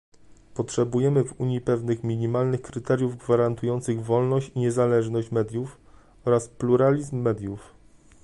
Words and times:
Potrzebujemy 0.53 1.23
w 1.23 1.39
Unii 1.41 1.61
pewnych 1.61 2.03
minimalnych 2.03 2.61
kryteriów 2.61 3.17
gwarantujących 3.17 4.05
wolność 4.05 4.51
i 4.55 4.59
niezależność 4.59 5.31
mediów, 5.31 5.77
oraz 6.25 6.47
pluralizm 6.47 7.17
mediów 7.17 7.73